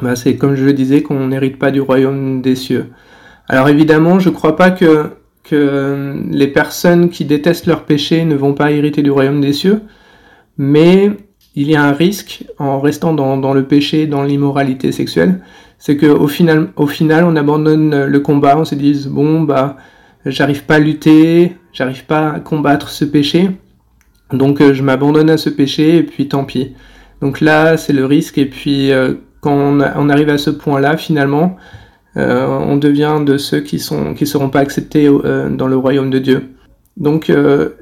bah, 0.00 0.16
c'est 0.16 0.36
comme 0.36 0.54
je 0.54 0.64
le 0.64 0.72
disais 0.72 1.02
qu'on 1.02 1.28
n'hérite 1.28 1.58
pas 1.58 1.70
du 1.72 1.80
royaume 1.80 2.40
des 2.40 2.54
cieux. 2.54 2.86
Alors 3.48 3.68
évidemment, 3.68 4.20
je 4.20 4.30
ne 4.30 4.34
crois 4.34 4.56
pas 4.56 4.70
que, 4.70 5.10
que 5.42 6.14
les 6.30 6.48
personnes 6.48 7.10
qui 7.10 7.24
détestent 7.24 7.66
leur 7.66 7.84
péché 7.84 8.24
ne 8.24 8.34
vont 8.34 8.54
pas 8.54 8.72
hériter 8.72 9.02
du 9.02 9.10
royaume 9.10 9.40
des 9.40 9.52
cieux, 9.52 9.82
mais 10.56 11.12
il 11.54 11.70
y 11.70 11.76
a 11.76 11.84
un 11.84 11.92
risque 11.92 12.44
en 12.58 12.80
restant 12.80 13.14
dans, 13.14 13.54
le 13.54 13.64
péché, 13.64 14.06
dans 14.06 14.22
l'immoralité 14.22 14.92
sexuelle, 14.92 15.40
c'est 15.78 15.96
qu'au 15.96 16.26
final, 16.28 16.70
au 16.76 16.86
final, 16.86 17.24
on 17.24 17.36
abandonne 17.36 18.06
le 18.06 18.20
combat, 18.20 18.58
on 18.58 18.64
se 18.64 18.74
dit 18.74 19.06
bon 19.08 19.42
bah 19.42 19.76
j'arrive 20.26 20.64
pas 20.64 20.76
à 20.76 20.78
lutter, 20.78 21.56
j'arrive 21.72 22.06
pas 22.06 22.30
à 22.30 22.40
combattre 22.40 22.88
ce 22.88 23.04
péché, 23.04 23.50
donc 24.32 24.60
euh, 24.60 24.74
je 24.74 24.82
m'abandonne 24.82 25.30
à 25.30 25.36
ce 25.36 25.50
péché 25.50 25.98
et 25.98 26.02
puis 26.02 26.28
tant 26.28 26.44
pis. 26.44 26.74
Donc 27.20 27.40
là, 27.40 27.76
c'est 27.76 27.92
le 27.92 28.04
risque 28.04 28.38
et 28.38 28.46
puis 28.46 28.90
euh, 28.92 29.14
quand 29.40 29.54
on, 29.54 30.08
arrive 30.08 30.30
à 30.30 30.38
ce 30.38 30.50
point-là, 30.50 30.96
finalement, 30.96 31.56
euh, 32.16 32.46
on 32.46 32.76
devient 32.76 33.20
de 33.24 33.36
ceux 33.36 33.60
qui 33.60 33.78
sont 33.78 34.14
qui 34.14 34.26
seront 34.26 34.48
pas 34.48 34.60
acceptés 34.60 35.06
dans 35.06 35.66
le 35.66 35.76
royaume 35.76 36.10
de 36.10 36.18
Dieu. 36.18 36.54
Donc 36.96 37.30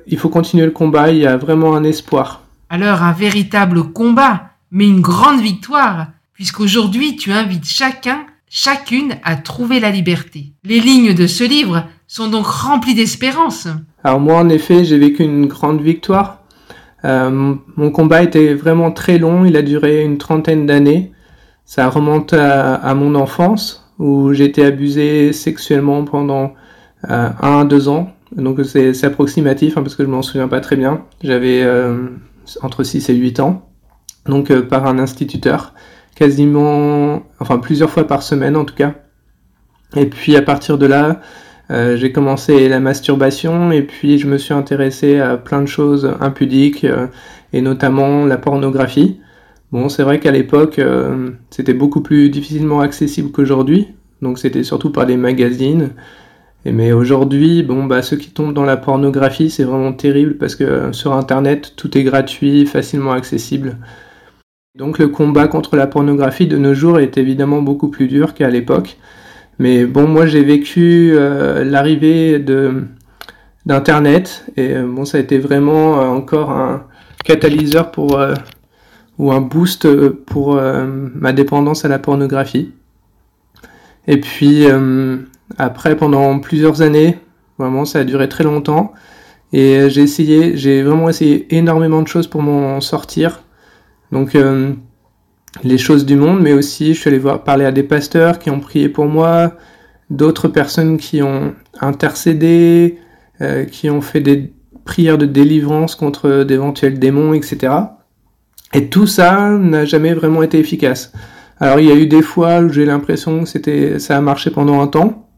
il 0.06 0.18
faut 0.18 0.30
continuer 0.30 0.64
le 0.64 0.72
combat, 0.72 1.10
il 1.12 1.18
y 1.18 1.26
a 1.26 1.36
vraiment 1.36 1.76
un 1.76 1.84
espoir. 1.84 2.41
Alors 2.72 3.02
un 3.02 3.12
véritable 3.12 3.92
combat, 3.92 4.44
mais 4.70 4.88
une 4.88 5.02
grande 5.02 5.42
victoire, 5.42 6.06
puisqu'aujourd'hui 6.32 7.16
tu 7.16 7.30
invites 7.30 7.66
chacun, 7.66 8.24
chacune 8.48 9.16
à 9.24 9.36
trouver 9.36 9.78
la 9.78 9.90
liberté. 9.90 10.54
Les 10.64 10.80
lignes 10.80 11.12
de 11.12 11.26
ce 11.26 11.44
livre 11.44 11.84
sont 12.06 12.28
donc 12.28 12.46
remplies 12.46 12.94
d'espérance. 12.94 13.68
Alors 14.02 14.20
moi 14.20 14.36
en 14.36 14.48
effet 14.48 14.84
j'ai 14.84 14.96
vécu 14.96 15.22
une 15.22 15.48
grande 15.48 15.82
victoire. 15.82 16.44
Euh, 17.04 17.54
mon 17.76 17.90
combat 17.90 18.22
était 18.22 18.54
vraiment 18.54 18.90
très 18.90 19.18
long, 19.18 19.44
il 19.44 19.58
a 19.58 19.62
duré 19.62 20.02
une 20.02 20.16
trentaine 20.16 20.64
d'années. 20.64 21.12
Ça 21.66 21.90
remonte 21.90 22.32
à, 22.32 22.94
mon 22.94 23.16
enfance, 23.16 23.92
où 23.98 24.32
été 24.32 24.64
abusé 24.64 25.34
sexuellement 25.34 26.04
pendant 26.04 26.54
euh, 27.10 27.28
un 27.38 27.66
deux 27.66 27.90
ans. 27.90 28.12
Donc 28.34 28.64
c'est 28.64 29.04
approximatif 29.04 29.76
hein, 29.76 29.82
parce 29.82 29.94
que 29.94 30.04
je 30.04 30.08
m'en 30.08 30.22
souviens 30.22 30.48
pas 30.48 30.60
très 30.60 30.76
bien. 30.76 31.02
J'avais 31.22 31.60
euh, 31.62 32.08
entre 32.62 32.84
6 32.84 33.08
et 33.10 33.14
8 33.14 33.40
ans. 33.40 33.68
Donc 34.26 34.50
euh, 34.50 34.62
par 34.62 34.86
un 34.86 34.98
instituteur, 34.98 35.74
quasiment, 36.14 37.22
enfin 37.40 37.58
plusieurs 37.58 37.90
fois 37.90 38.06
par 38.06 38.22
semaine 38.22 38.56
en 38.56 38.64
tout 38.64 38.74
cas. 38.74 38.94
Et 39.96 40.06
puis 40.06 40.36
à 40.36 40.42
partir 40.42 40.78
de 40.78 40.86
là, 40.86 41.20
euh, 41.70 41.96
j'ai 41.96 42.12
commencé 42.12 42.68
la 42.68 42.80
masturbation 42.80 43.72
et 43.72 43.82
puis 43.82 44.18
je 44.18 44.26
me 44.26 44.38
suis 44.38 44.54
intéressé 44.54 45.18
à 45.20 45.36
plein 45.36 45.60
de 45.60 45.66
choses 45.66 46.14
impudiques 46.20 46.84
euh, 46.84 47.06
et 47.52 47.60
notamment 47.60 48.24
la 48.24 48.38
pornographie. 48.38 49.20
Bon, 49.72 49.88
c'est 49.88 50.02
vrai 50.02 50.20
qu'à 50.20 50.30
l'époque, 50.30 50.78
c'était 51.48 51.72
beaucoup 51.72 52.02
plus 52.02 52.28
difficilement 52.28 52.82
accessible 52.82 53.30
qu'aujourd'hui, 53.30 53.88
donc 54.20 54.38
c'était 54.38 54.64
surtout 54.64 54.90
par 54.90 55.06
les 55.06 55.16
magazines. 55.16 55.92
Et 56.64 56.72
mais 56.72 56.92
aujourd'hui, 56.92 57.62
bon, 57.62 57.84
bah, 57.84 58.02
ceux 58.02 58.16
qui 58.16 58.30
tombent 58.30 58.54
dans 58.54 58.64
la 58.64 58.76
pornographie, 58.76 59.50
c'est 59.50 59.64
vraiment 59.64 59.92
terrible 59.92 60.36
parce 60.36 60.54
que 60.54 60.64
euh, 60.64 60.92
sur 60.92 61.12
Internet, 61.12 61.74
tout 61.76 61.96
est 61.98 62.04
gratuit, 62.04 62.66
facilement 62.66 63.12
accessible. 63.12 63.78
Donc 64.76 64.98
le 64.98 65.08
combat 65.08 65.48
contre 65.48 65.76
la 65.76 65.86
pornographie 65.86 66.46
de 66.46 66.56
nos 66.56 66.72
jours 66.72 67.00
est 67.00 67.18
évidemment 67.18 67.62
beaucoup 67.62 67.88
plus 67.88 68.06
dur 68.06 68.32
qu'à 68.32 68.48
l'époque. 68.48 68.96
Mais 69.58 69.84
bon, 69.84 70.06
moi 70.06 70.26
j'ai 70.26 70.42
vécu 70.42 71.12
euh, 71.14 71.64
l'arrivée 71.64 72.38
d'Internet 73.66 74.46
et 74.56 74.76
euh, 74.76 74.86
bon, 74.86 75.04
ça 75.04 75.18
a 75.18 75.20
été 75.20 75.38
vraiment 75.38 75.94
encore 75.94 76.50
un 76.50 76.86
catalyseur 77.24 77.90
pour 77.90 78.20
ou 79.18 79.30
un 79.30 79.40
boost 79.40 79.86
pour 80.26 80.56
ma 80.56 81.32
dépendance 81.32 81.84
à 81.84 81.88
la 81.88 81.98
pornographie. 81.98 82.72
Et 84.08 84.18
puis 84.18 84.66
après, 85.58 85.96
pendant 85.96 86.38
plusieurs 86.38 86.82
années, 86.82 87.18
vraiment 87.58 87.84
ça 87.84 88.00
a 88.00 88.04
duré 88.04 88.28
très 88.28 88.44
longtemps, 88.44 88.92
et 89.52 89.90
j'ai 89.90 90.02
essayé, 90.02 90.56
j'ai 90.56 90.82
vraiment 90.82 91.08
essayé 91.08 91.54
énormément 91.54 92.02
de 92.02 92.08
choses 92.08 92.26
pour 92.26 92.42
m'en 92.42 92.80
sortir. 92.80 93.42
Donc 94.10 94.34
euh, 94.34 94.72
les 95.62 95.78
choses 95.78 96.06
du 96.06 96.16
monde, 96.16 96.40
mais 96.40 96.52
aussi 96.52 96.94
je 96.94 97.00
suis 97.00 97.08
allé 97.08 97.18
voir 97.18 97.44
parler 97.44 97.64
à 97.64 97.72
des 97.72 97.82
pasteurs 97.82 98.38
qui 98.38 98.50
ont 98.50 98.60
prié 98.60 98.88
pour 98.88 99.06
moi, 99.06 99.56
d'autres 100.10 100.48
personnes 100.48 100.96
qui 100.96 101.22
ont 101.22 101.54
intercédé, 101.80 102.98
euh, 103.40 103.64
qui 103.64 103.90
ont 103.90 104.00
fait 104.00 104.20
des 104.20 104.52
prières 104.84 105.18
de 105.18 105.26
délivrance 105.26 105.94
contre 105.94 106.44
d'éventuels 106.44 106.98
démons, 106.98 107.34
etc. 107.34 107.74
Et 108.74 108.88
tout 108.88 109.06
ça 109.06 109.50
n'a 109.50 109.84
jamais 109.84 110.14
vraiment 110.14 110.42
été 110.42 110.58
efficace. 110.58 111.12
Alors 111.60 111.78
il 111.78 111.86
y 111.86 111.92
a 111.92 111.94
eu 111.94 112.06
des 112.06 112.22
fois 112.22 112.60
où 112.60 112.70
j'ai 112.70 112.84
l'impression 112.86 113.44
que 113.44 113.48
c'était 113.48 113.98
ça 113.98 114.16
a 114.16 114.20
marché 114.20 114.50
pendant 114.50 114.80
un 114.80 114.86
temps, 114.86 115.28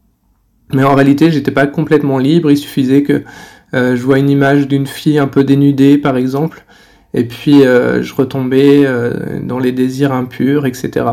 mais 0.73 0.83
en 0.83 0.95
réalité 0.95 1.31
j'étais 1.31 1.51
pas 1.51 1.67
complètement 1.67 2.17
libre. 2.17 2.51
Il 2.51 2.57
suffisait 2.57 3.03
que 3.03 3.23
euh, 3.73 3.95
je 3.95 4.01
vois 4.01 4.19
une 4.19 4.29
image 4.29 4.67
d'une 4.67 4.87
fille 4.87 5.19
un 5.19 5.27
peu 5.27 5.43
dénudée 5.43 5.97
par 5.97 6.17
exemple, 6.17 6.65
et 7.13 7.23
puis 7.25 7.63
euh, 7.63 8.01
je 8.01 8.13
retombais 8.13 8.85
euh, 8.85 9.39
dans 9.41 9.59
les 9.59 9.71
désirs 9.71 10.11
impurs, 10.11 10.65
etc. 10.65 11.05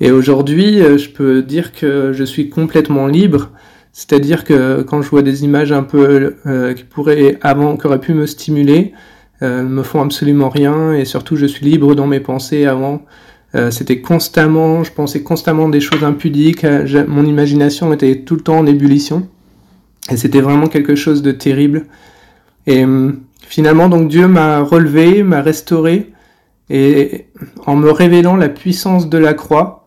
Et 0.00 0.10
aujourd'hui, 0.10 0.80
euh, 0.80 0.98
je 0.98 1.10
peux 1.10 1.42
dire 1.42 1.72
que 1.72 2.12
je 2.12 2.24
suis 2.24 2.48
complètement 2.48 3.06
libre. 3.06 3.50
C'est-à-dire 3.92 4.44
que 4.44 4.82
quand 4.82 5.02
je 5.02 5.10
vois 5.10 5.20
des 5.20 5.44
images 5.44 5.70
un 5.70 5.82
peu 5.82 6.36
qui 6.74 6.84
pourraient 6.84 7.38
avant, 7.42 7.76
qui 7.76 7.86
auraient 7.86 8.00
pu 8.00 8.14
me 8.14 8.24
stimuler, 8.24 8.94
euh, 9.42 9.64
me 9.64 9.82
font 9.82 10.00
absolument 10.00 10.48
rien 10.50 10.92
et 10.92 11.04
surtout 11.04 11.34
je 11.34 11.46
suis 11.46 11.66
libre 11.66 11.94
dans 11.96 12.06
mes 12.06 12.20
pensées 12.20 12.64
avant. 12.66 13.02
Euh, 13.54 13.70
c'était 13.70 14.00
constamment, 14.00 14.82
je 14.82 14.92
pensais 14.92 15.22
constamment 15.22 15.68
des 15.68 15.80
choses 15.80 16.04
impudiques, 16.04 16.64
euh, 16.64 17.04
mon 17.06 17.26
imagination 17.26 17.92
était 17.92 18.20
tout 18.20 18.34
le 18.34 18.40
temps 18.40 18.58
en 18.58 18.66
ébullition 18.66 19.28
et 20.10 20.16
c'était 20.16 20.40
vraiment 20.40 20.68
quelque 20.68 20.94
chose 20.94 21.20
de 21.20 21.32
terrible. 21.32 21.84
Et 22.66 22.84
euh, 22.84 23.12
finalement 23.42 23.90
donc 23.90 24.08
Dieu 24.08 24.26
m'a 24.26 24.60
relevé, 24.60 25.22
m'a 25.22 25.42
restauré 25.42 26.12
et 26.70 27.26
en 27.66 27.76
me 27.76 27.90
révélant 27.90 28.36
la 28.36 28.48
puissance 28.48 29.10
de 29.10 29.18
la 29.18 29.34
croix. 29.34 29.86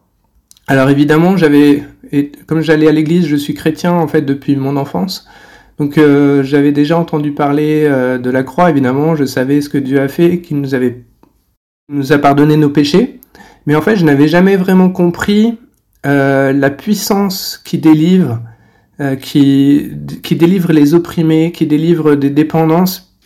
Alors 0.67 0.89
évidemment 0.89 1.35
j'avais, 1.35 1.83
comme 2.45 2.61
j'allais 2.61 2.87
à 2.87 2.91
l'église, 2.91 3.25
je 3.25 3.35
suis 3.35 3.55
chrétien 3.55 3.93
en 3.93 4.07
fait 4.07 4.21
depuis 4.21 4.55
mon 4.55 4.77
enfance. 4.77 5.27
Donc 5.79 5.97
euh, 5.97 6.43
j'avais 6.43 6.71
déjà 6.71 6.99
entendu 6.99 7.31
parler 7.31 7.89
de 8.21 8.29
la 8.29 8.43
croix, 8.43 8.69
évidemment, 8.69 9.15
je 9.15 9.25
savais 9.25 9.59
ce 9.59 9.69
que 9.69 9.77
Dieu 9.77 9.99
a 9.99 10.07
fait, 10.07 10.39
qu'il 10.39 10.61
nous 10.61 10.75
avait 10.75 11.03
nous 11.89 12.13
a 12.13 12.17
pardonné 12.17 12.57
nos 12.57 12.69
péchés, 12.69 13.19
mais 13.65 13.75
en 13.75 13.81
fait 13.81 13.95
je 13.95 14.05
n'avais 14.05 14.27
jamais 14.27 14.57
vraiment 14.57 14.89
compris 14.89 15.57
euh, 16.05 16.53
la 16.53 16.69
puissance 16.69 17.59
qui 17.63 17.79
délivre, 17.79 18.39
euh, 18.99 19.15
qui, 19.15 19.89
délivre 20.31 20.71
les 20.71 20.93
opprimés, 20.93 21.51
qui 21.51 21.65
délivre 21.65 22.15
des 22.15 22.29
dépendances. 22.29 23.17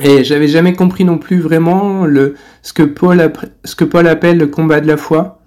Et 0.00 0.24
j'avais 0.24 0.48
jamais 0.48 0.72
compris 0.72 1.04
non 1.04 1.18
plus 1.18 1.40
vraiment 1.40 2.06
ce, 2.62 2.72
que 2.72 2.84
Paul, 2.84 3.20
appelle 4.08 4.38
le 4.38 4.46
combat 4.46 4.80
de 4.80 4.86
la 4.86 4.96
foi. 4.96 5.42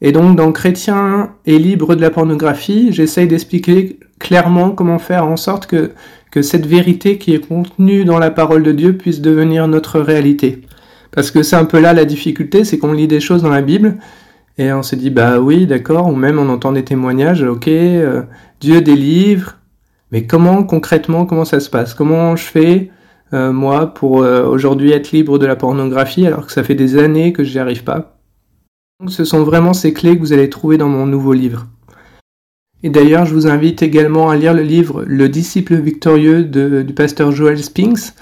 Et 0.00 0.12
donc 0.12 0.34
dans 0.34 0.50
Chrétien 0.50 1.34
et 1.46 1.58
libre 1.58 1.94
de 1.94 2.00
la 2.00 2.10
pornographie, 2.10 2.90
j'essaye 2.90 3.28
d'expliquer 3.28 4.00
clairement 4.18 4.70
comment 4.70 4.98
faire 4.98 5.26
en 5.26 5.36
sorte 5.36 5.66
que 5.66 6.42
cette 6.42 6.66
vérité 6.66 7.18
qui 7.18 7.34
est 7.34 7.46
contenue 7.46 8.04
dans 8.04 8.18
la 8.18 8.30
parole 8.30 8.62
de 8.62 8.72
Dieu 8.72 8.96
puisse 8.96 9.20
devenir 9.20 9.68
notre 9.68 10.00
réalité. 10.00 10.62
Parce 11.12 11.30
que 11.30 11.42
c'est 11.42 11.56
un 11.56 11.64
peu 11.64 11.80
là 11.80 11.92
la 11.92 12.04
difficulté, 12.04 12.64
c'est 12.64 12.78
qu'on 12.78 12.92
lit 12.92 13.08
des 13.08 13.20
choses 13.20 13.42
dans 13.42 13.50
la 13.50 13.62
Bible 13.62 13.96
et 14.58 14.72
on 14.72 14.82
se 14.82 14.94
dit 14.94 15.10
bah 15.10 15.40
oui 15.40 15.66
d'accord, 15.66 16.08
ou 16.08 16.14
même 16.14 16.38
on 16.38 16.48
entend 16.48 16.72
des 16.72 16.84
témoignages, 16.84 17.42
ok, 17.42 17.68
euh, 17.68 18.22
Dieu 18.60 18.80
délivre, 18.80 19.56
mais 20.12 20.26
comment 20.26 20.64
concrètement 20.64 21.26
comment 21.26 21.44
ça 21.44 21.60
se 21.60 21.70
passe? 21.70 21.94
Comment 21.94 22.36
je 22.36 22.44
fais 22.44 22.90
euh, 23.32 23.52
moi 23.52 23.94
pour 23.94 24.22
euh, 24.22 24.44
aujourd'hui 24.46 24.92
être 24.92 25.12
libre 25.12 25.38
de 25.38 25.46
la 25.46 25.56
pornographie 25.56 26.26
alors 26.26 26.46
que 26.46 26.52
ça 26.52 26.62
fait 26.62 26.74
des 26.74 26.98
années 26.98 27.32
que 27.32 27.42
j'y 27.42 27.58
arrive 27.58 27.84
pas? 27.84 28.18
Donc 29.00 29.10
ce 29.10 29.24
sont 29.24 29.44
vraiment 29.44 29.72
ces 29.72 29.94
clés 29.94 30.14
que 30.14 30.20
vous 30.20 30.32
allez 30.32 30.50
trouver 30.50 30.76
dans 30.76 30.88
mon 30.88 31.06
nouveau 31.06 31.32
livre. 31.32 31.66
Et 32.82 32.90
d'ailleurs, 32.90 33.26
je 33.26 33.34
vous 33.34 33.46
invite 33.46 33.82
également 33.82 34.30
à 34.30 34.36
lire 34.36 34.54
le 34.54 34.62
livre 34.62 35.04
Le 35.06 35.28
disciple 35.28 35.74
victorieux 35.74 36.44
du 36.44 36.94
pasteur 36.94 37.30
Joel 37.30 37.62
Spinks. 37.62 38.14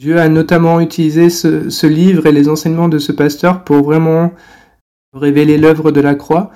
Dieu 0.00 0.18
a 0.18 0.30
notamment 0.30 0.80
utilisé 0.80 1.28
ce, 1.28 1.68
ce, 1.68 1.86
livre 1.86 2.24
et 2.24 2.32
les 2.32 2.48
enseignements 2.48 2.88
de 2.88 2.98
ce 2.98 3.12
pasteur 3.12 3.64
pour 3.64 3.84
vraiment 3.84 4.32
révéler 5.12 5.58
l'œuvre 5.58 5.90
de 5.90 6.00
la 6.00 6.14
croix 6.14 6.52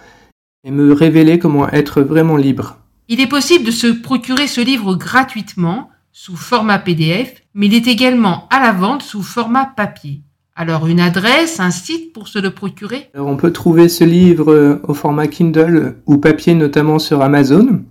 et 0.66 0.70
me 0.70 0.94
révéler 0.94 1.38
comment 1.38 1.68
être 1.68 2.00
vraiment 2.00 2.38
libre. 2.38 2.78
Il 3.08 3.20
est 3.20 3.26
possible 3.26 3.66
de 3.66 3.70
se 3.70 3.88
procurer 3.88 4.46
ce 4.46 4.62
livre 4.62 4.94
gratuitement 4.94 5.90
sous 6.10 6.36
format 6.36 6.78
PDF, 6.78 7.42
mais 7.52 7.66
il 7.66 7.74
est 7.74 7.86
également 7.86 8.48
à 8.48 8.60
la 8.60 8.72
vente 8.72 9.02
sous 9.02 9.22
format 9.22 9.66
papier. 9.66 10.22
Alors 10.56 10.86
une 10.86 11.00
adresse, 11.00 11.60
un 11.60 11.70
site 11.70 12.14
pour 12.14 12.28
se 12.28 12.38
le 12.38 12.50
procurer? 12.50 13.10
Alors 13.12 13.26
on 13.26 13.36
peut 13.36 13.52
trouver 13.52 13.90
ce 13.90 14.04
livre 14.04 14.50
euh, 14.50 14.80
au 14.84 14.94
format 14.94 15.26
Kindle 15.26 15.96
ou 16.06 16.16
papier 16.16 16.54
notamment 16.54 16.98
sur 16.98 17.20
Amazon 17.20 17.82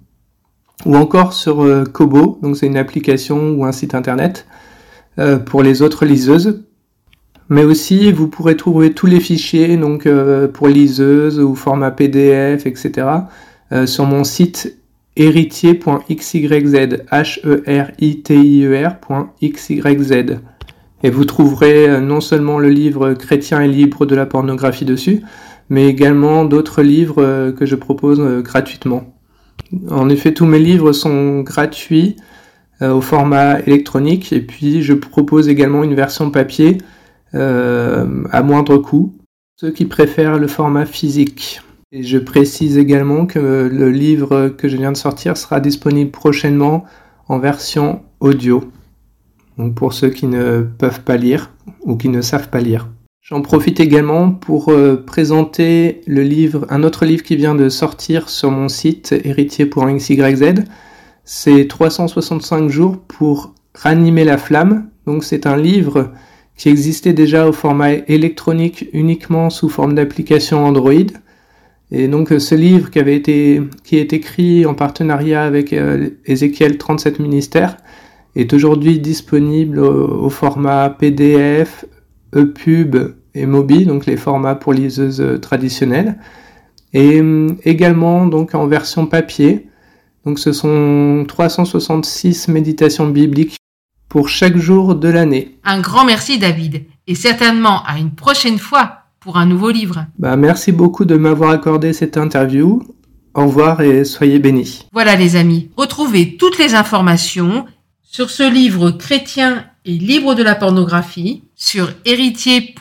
ou 0.88 0.96
encore 0.96 1.32
sur 1.32 1.62
euh, 1.62 1.84
Kobo, 1.84 2.40
donc 2.42 2.58
c'est 2.58 2.66
une 2.66 2.76
application 2.76 3.52
ou 3.52 3.66
un 3.66 3.72
site 3.72 3.94
internet 3.94 4.48
pour 5.46 5.62
les 5.64 5.82
autres 5.82 6.06
liseuses. 6.06 6.64
Mais 7.50 7.64
aussi, 7.64 8.12
vous 8.12 8.28
pourrez 8.28 8.56
trouver 8.56 8.94
tous 8.94 9.06
les 9.06 9.20
fichiers, 9.20 9.78
donc 9.78 10.06
euh, 10.06 10.48
pour 10.48 10.68
liseuse 10.68 11.40
ou 11.40 11.56
format 11.56 11.92
PDF, 11.92 12.66
etc., 12.66 13.08
euh, 13.72 13.86
sur 13.86 14.06
mon 14.06 14.24
site 14.24 14.78
héritier.xyz, 15.16 16.52
e 17.46 17.64
e. 20.16 20.38
Et 21.06 21.10
vous 21.10 21.26
trouverez 21.26 21.90
euh, 21.90 22.00
non 22.00 22.22
seulement 22.22 22.60
le 22.60 22.70
livre 22.70 23.14
Chrétien 23.14 23.62
et 23.62 23.68
libre 23.68 24.06
de 24.06 24.16
la 24.16 24.26
pornographie 24.26 24.86
dessus, 24.86 25.22
mais 25.70 25.88
également 25.88 26.46
d'autres 26.46 26.82
livres 26.82 27.52
que 27.52 27.66
je 27.66 27.76
propose 27.76 28.22
gratuitement. 28.42 29.14
En 29.90 30.10
effet, 30.10 30.34
tous 30.34 30.46
mes 30.46 30.60
livres 30.60 30.92
sont 30.92 31.42
gratuits 31.42 32.16
au 32.82 33.02
format 33.02 33.60
électronique 33.62 34.34
et 34.34 34.42
puis 34.42 34.82
je 34.82 34.94
propose 34.94 35.48
également 35.48 35.84
une 35.84 35.96
version 35.96 36.32
papier 36.32 36.80
euh, 37.36 38.24
à 38.32 38.44
moindre 38.44 38.78
coût, 38.78 39.16
ceux 39.56 39.72
qui 39.72 39.86
préfèrent 39.86 40.38
le 40.38 40.48
format 40.48 40.86
physique. 40.86 41.62
Et 41.92 42.04
je 42.04 42.20
précise 42.20 42.78
également 42.78 43.26
que 43.26 43.70
le 43.72 43.90
livre 43.90 44.50
que 44.50 44.68
je 44.68 44.78
viens 44.78 44.92
de 44.92 44.98
sortir 44.98 45.36
sera 45.36 45.60
disponible 45.60 46.12
prochainement 46.12 46.86
en 47.28 47.40
version 47.40 48.04
audio. 48.20 48.64
Donc 49.58 49.74
pour 49.74 49.94
ceux 49.94 50.10
qui 50.10 50.28
ne 50.28 50.62
peuvent 50.62 51.02
pas 51.02 51.18
lire 51.18 51.52
ou 51.82 51.96
qui 51.96 52.10
ne 52.10 52.22
savent 52.22 52.50
pas 52.50 52.62
lire. 52.62 52.88
J'en 53.22 53.42
profite 53.42 53.80
également 53.80 54.32
pour 54.32 54.70
euh, 54.70 54.96
présenter 54.96 56.02
le 56.06 56.22
livre, 56.22 56.68
un 56.70 56.84
autre 56.84 57.06
livre 57.06 57.24
qui 57.24 57.36
vient 57.36 57.56
de 57.56 57.70
sortir 57.70 58.30
sur 58.30 58.52
mon 58.52 58.68
site 58.68 59.16
héritier.xyz. 59.24 60.66
C'est 61.26 61.68
365 61.68 62.70
jours 62.70 62.98
pour 63.00 63.54
ranimer 63.74 64.26
la 64.26 64.38
flamme. 64.38 64.90
Donc 65.06 65.24
c'est 65.24 65.48
un 65.48 65.58
livre 65.58 66.12
qui 66.58 66.70
existait 66.70 67.14
déjà 67.14 67.48
au 67.48 67.54
format 67.54 67.94
électronique 67.94 68.90
uniquement 68.94 69.50
sous 69.50 69.70
forme 69.70 69.96
d'application 69.96 70.66
Android. 70.66 71.12
Et 71.92 72.08
donc 72.08 72.32
euh, 72.32 72.40
ce 72.40 72.56
livre 72.56 72.90
qui 72.90 73.00
avait 73.00 73.16
été 73.16 73.62
qui 73.84 73.98
est 73.98 74.14
écrit 74.14 74.66
en 74.66 74.74
partenariat 74.74 75.44
avec 75.44 75.74
euh, 75.74 76.10
Ezekiel 76.26 76.78
37 76.78 77.20
ministères 77.20 77.78
est 78.36 78.52
aujourd'hui 78.52 79.00
disponible 79.00 79.80
au, 79.80 80.28
format 80.30 80.90
PDF, 80.90 81.86
EPUB 82.36 83.14
et 83.36 83.46
MOBI, 83.46 83.86
donc 83.86 84.08
les 84.08 84.18
formats 84.18 84.56
pour 84.56 84.74
liseuses 84.74 85.22
euh, 85.22 85.38
traditionnelles, 85.38 86.18
et 86.94 87.22
également 87.64 88.26
donc 88.26 88.56
en 88.56 88.66
version 88.66 89.06
papier. 89.06 89.68
Donc 90.26 90.40
ce 90.40 90.54
sont 90.54 91.26
366 91.28 92.48
méditations 92.48 93.08
bibliques 93.08 93.58
pour 94.08 94.30
chaque 94.30 94.58
jour 94.58 94.96
de 94.96 95.10
l'année. 95.10 95.58
Un 95.64 95.82
grand 95.82 96.06
merci 96.06 96.38
David 96.38 96.84
et 97.08 97.16
certainement 97.16 97.84
à 97.84 97.98
une 97.98 98.12
prochaine 98.12 98.60
fois 98.60 99.00
pour 99.20 99.38
un 99.38 99.46
nouveau 99.46 99.72
livre. 99.72 100.06
Bah, 100.20 100.36
merci 100.36 100.72
beaucoup 100.72 101.06
de 101.06 101.16
m'avoir 101.16 101.52
accordé 101.52 101.94
cette 101.94 102.18
interview. 102.18 102.84
Au 103.34 103.48
revoir 103.48 103.82
et 103.82 104.06
soyez 104.06 104.38
bénis. 104.40 104.86
Voilà 104.92 105.16
les 105.16 105.36
amis, 105.36 105.72
retrouvez 105.76 106.38
toutes 106.38 106.60
les 106.60 106.76
informations 106.76 107.66
sur 108.04 108.30
ce 108.30 108.44
livre 108.44 108.92
chrétien 108.92 109.66
et 109.86 109.94
libre 109.94 110.36
de 110.36 110.44
la 110.44 110.54
pornographie 110.54 111.44
sur 111.64 111.94
héritier.xyz. 112.04 112.76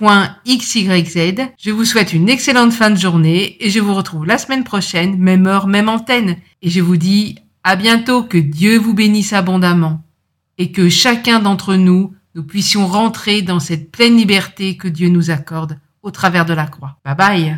Je 1.57 1.71
vous 1.71 1.85
souhaite 1.85 2.13
une 2.13 2.29
excellente 2.29 2.73
fin 2.73 2.91
de 2.91 2.97
journée 2.99 3.57
et 3.65 3.71
je 3.71 3.79
vous 3.79 3.95
retrouve 3.95 4.27
la 4.27 4.39
semaine 4.39 4.65
prochaine, 4.65 5.17
même 5.19 5.47
heure, 5.47 5.69
même 5.69 5.89
antenne. 5.89 6.37
Et 6.63 6.69
je 6.69 6.81
vous 6.81 6.97
dis 6.97 7.37
à 7.63 7.77
bientôt, 7.77 8.25
que 8.25 8.39
Dieu 8.39 8.79
vous 8.79 8.93
bénisse 8.93 9.33
abondamment 9.33 10.03
et 10.59 10.73
que 10.73 10.89
chacun 10.89 11.39
d'entre 11.39 11.77
nous, 11.77 12.13
nous 12.35 12.43
puissions 12.43 12.89
rentrer 12.89 13.41
dans 13.41 13.61
cette 13.61 13.93
pleine 13.93 14.17
liberté 14.17 14.77
que 14.77 14.89
Dieu 14.89 15.09
nous 15.09 15.31
accorde 15.31 15.79
au 16.03 16.11
travers 16.11 16.45
de 16.45 16.55
la 16.55 16.67
croix. 16.67 16.99
Bye 17.05 17.15
bye 17.15 17.57